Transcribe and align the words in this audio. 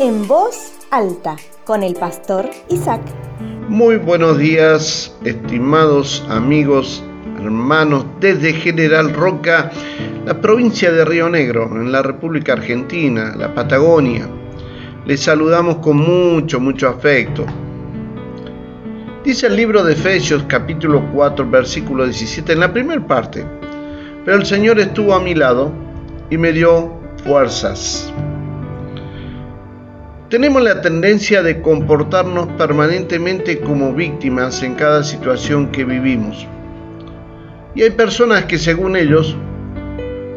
en 0.00 0.26
voz 0.26 0.72
alta 0.90 1.36
con 1.64 1.82
el 1.82 1.94
pastor 1.94 2.50
Isaac. 2.68 3.00
Muy 3.68 3.96
buenos 3.96 4.38
días, 4.38 5.14
estimados 5.24 6.24
amigos, 6.28 7.02
hermanos, 7.38 8.04
desde 8.18 8.52
General 8.54 9.12
Roca, 9.12 9.70
la 10.24 10.40
provincia 10.40 10.90
de 10.90 11.04
Río 11.04 11.28
Negro, 11.28 11.66
en 11.76 11.92
la 11.92 12.02
República 12.02 12.54
Argentina, 12.54 13.34
la 13.36 13.54
Patagonia. 13.54 14.28
Les 15.06 15.20
saludamos 15.20 15.76
con 15.76 15.98
mucho, 15.98 16.58
mucho 16.58 16.88
afecto. 16.88 17.46
Dice 19.24 19.46
el 19.46 19.56
libro 19.56 19.84
de 19.84 19.92
Efesios 19.92 20.44
capítulo 20.48 21.08
4 21.14 21.48
versículo 21.48 22.04
17 22.04 22.52
en 22.52 22.60
la 22.60 22.72
primera 22.72 23.06
parte, 23.06 23.44
pero 24.24 24.38
el 24.38 24.44
Señor 24.44 24.80
estuvo 24.80 25.14
a 25.14 25.20
mi 25.20 25.34
lado 25.34 25.72
y 26.30 26.36
me 26.36 26.52
dio 26.52 26.92
fuerzas. 27.24 28.12
Tenemos 30.34 30.62
la 30.62 30.80
tendencia 30.80 31.44
de 31.44 31.62
comportarnos 31.62 32.48
permanentemente 32.58 33.60
como 33.60 33.94
víctimas 33.94 34.64
en 34.64 34.74
cada 34.74 35.04
situación 35.04 35.68
que 35.68 35.84
vivimos. 35.84 36.44
Y 37.76 37.82
hay 37.82 37.90
personas 37.90 38.46
que 38.46 38.58
según 38.58 38.96
ellos 38.96 39.36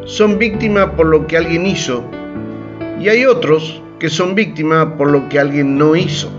son 0.04 0.38
víctimas 0.38 0.90
por 0.90 1.06
lo 1.06 1.26
que 1.26 1.36
alguien 1.36 1.66
hizo 1.66 2.04
y 3.00 3.08
hay 3.08 3.24
otros 3.24 3.82
que 3.98 4.08
son 4.08 4.36
víctimas 4.36 4.86
por 4.96 5.10
lo 5.10 5.28
que 5.28 5.40
alguien 5.40 5.76
no 5.76 5.96
hizo. 5.96 6.30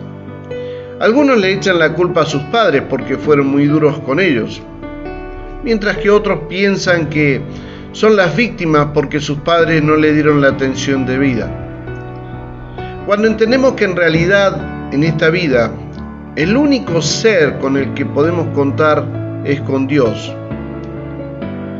Algunos 1.01 1.37
le 1.37 1.51
echan 1.51 1.79
la 1.79 1.93
culpa 1.93 2.21
a 2.21 2.27
sus 2.27 2.43
padres 2.43 2.83
porque 2.89 3.17
fueron 3.17 3.47
muy 3.47 3.65
duros 3.65 3.99
con 4.05 4.21
ellos, 4.21 4.61
mientras 5.65 5.97
que 5.97 6.09
otros 6.09 6.43
piensan 6.47 7.09
que 7.09 7.41
son 7.91 8.15
las 8.15 8.37
víctimas 8.37 8.91
porque 8.93 9.19
sus 9.19 9.39
padres 9.39 9.83
no 9.83 9.97
le 9.97 10.13
dieron 10.13 10.39
la 10.39 10.47
atención 10.47 11.05
debida. 11.05 11.68
Cuando 13.09 13.27
entendemos 13.27 13.73
que 13.73 13.85
en 13.85 13.95
realidad 13.95 14.93
en 14.93 15.03
esta 15.03 15.31
vida 15.31 15.71
el 16.35 16.55
único 16.55 17.01
ser 17.01 17.57
con 17.57 17.75
el 17.75 17.91
que 17.95 18.05
podemos 18.05 18.45
contar 18.53 19.03
es 19.45 19.59
con 19.61 19.87
Dios. 19.87 20.31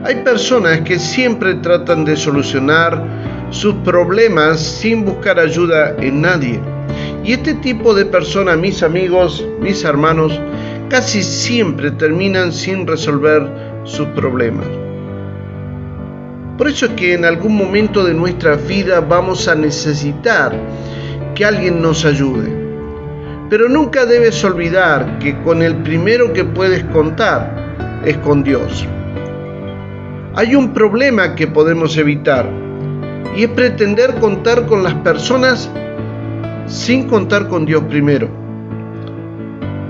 Hay 0.05 0.23
personas 0.23 0.81
que 0.81 0.97
siempre 0.97 1.53
tratan 1.53 2.03
de 2.03 2.17
solucionar 2.17 3.05
sus 3.51 3.75
problemas 3.75 4.59
sin 4.59 5.05
buscar 5.05 5.39
ayuda 5.39 5.95
en 5.99 6.21
nadie. 6.21 6.59
Y 7.23 7.33
este 7.33 7.53
tipo 7.53 7.93
de 7.93 8.05
personas, 8.05 8.57
mis 8.57 8.81
amigos, 8.81 9.45
mis 9.61 9.83
hermanos, 9.83 10.41
casi 10.89 11.21
siempre 11.21 11.91
terminan 11.91 12.51
sin 12.51 12.87
resolver 12.87 13.47
sus 13.83 14.07
problemas. 14.07 14.65
Por 16.57 16.69
eso 16.69 16.87
es 16.87 16.93
que 16.93 17.13
en 17.13 17.23
algún 17.23 17.55
momento 17.55 18.03
de 18.03 18.15
nuestra 18.15 18.55
vida 18.55 18.99
vamos 18.99 19.47
a 19.47 19.53
necesitar 19.53 20.53
que 21.39 21.45
alguien 21.45 21.81
nos 21.81 22.03
ayude. 22.03 22.51
Pero 23.49 23.69
nunca 23.69 24.05
debes 24.05 24.43
olvidar 24.43 25.19
que 25.19 25.41
con 25.41 25.63
el 25.63 25.73
primero 25.77 26.33
que 26.33 26.43
puedes 26.43 26.83
contar 26.91 28.01
es 28.03 28.17
con 28.17 28.43
Dios. 28.43 28.85
Hay 30.35 30.53
un 30.53 30.73
problema 30.73 31.35
que 31.35 31.47
podemos 31.47 31.95
evitar 31.95 32.45
y 33.37 33.43
es 33.43 33.49
pretender 33.51 34.15
contar 34.15 34.65
con 34.65 34.83
las 34.83 34.93
personas 34.95 35.71
sin 36.67 37.07
contar 37.07 37.47
con 37.47 37.65
Dios 37.65 37.83
primero. 37.87 38.27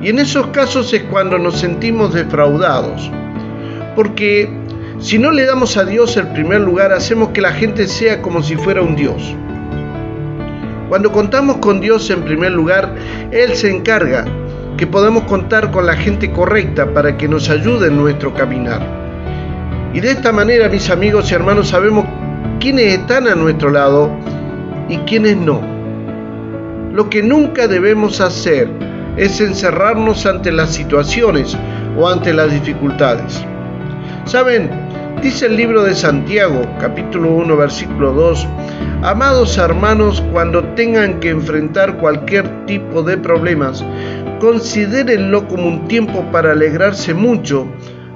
Y 0.04 0.10
en 0.10 0.20
esos 0.20 0.46
casos 0.50 0.94
es 0.94 1.02
cuando 1.06 1.40
nos 1.40 1.58
sentimos 1.58 2.14
defraudados, 2.14 3.10
porque 3.96 4.48
si 5.00 5.18
no 5.18 5.32
le 5.32 5.46
damos 5.46 5.78
a 5.78 5.84
Dios 5.84 6.16
el 6.16 6.28
primer 6.28 6.62
lugar, 6.62 6.94
hacemos 6.94 7.30
que 7.30 7.42
la 7.42 7.54
gente 7.54 7.88
sea 7.88 8.22
como 8.22 8.44
si 8.44 8.56
fuera 8.56 8.84
un 8.84 8.96
Dios. 8.96 9.36
Cuando 10.90 11.12
contamos 11.12 11.58
con 11.58 11.80
Dios 11.80 12.10
en 12.10 12.24
primer 12.24 12.52
lugar, 12.52 12.96
Él 13.30 13.56
se 13.56 13.70
encarga 13.70 14.26
que 14.76 14.88
podamos 14.88 15.24
contar 15.26 15.70
con 15.70 15.86
la 15.86 15.96
gente 15.96 16.32
correcta 16.32 16.92
para 16.94 17.16
que 17.16 17.28
nos 17.28 17.48
ayude 17.52 17.90
en 17.90 17.98
nuestro 17.98 18.34
caminar. 18.34 18.82
Y 19.94 20.00
de 20.00 20.10
esta 20.10 20.32
manera, 20.32 20.68
mis 20.68 20.90
amigos 20.90 21.32
y 21.32 21.36
hermanos, 21.36 21.70
sabemos 21.70 22.06
quiénes 22.60 22.98
están 22.98 23.28
a 23.28 23.36
nuestro 23.36 23.70
lado 23.70 24.10
y 24.90 24.98
quiénes 25.00 25.38
no. 25.38 25.62
Lo 26.92 27.08
que 27.08 27.22
nunca 27.22 27.68
debemos 27.68 28.20
hacer 28.20 28.68
es 29.16 29.40
encerrarnos 29.42 30.26
ante 30.26 30.52
las 30.52 30.74
situaciones 30.74 31.56
o 32.00 32.10
ante 32.10 32.34
las 32.34 32.52
dificultades. 32.52 33.46
Saben, 34.26 34.72
Dice 35.22 35.48
el 35.48 35.58
libro 35.58 35.84
de 35.84 35.96
Santiago, 35.96 36.62
capítulo 36.80 37.34
1, 37.34 37.58
versículo 37.58 38.14
2, 38.14 38.48
Amados 39.04 39.58
hermanos, 39.58 40.24
cuando 40.32 40.64
tengan 40.76 41.20
que 41.20 41.30
enfrentar 41.30 41.98
cualquier 41.98 42.66
tipo 42.66 43.04
de 43.04 43.18
problemas, 43.18 43.84
considérenlo 44.40 45.46
como 45.50 45.68
un 45.68 45.90
tiempo 45.90 46.24
para 46.32 46.54
alegrarse 46.54 47.14
mucho, 47.14 47.68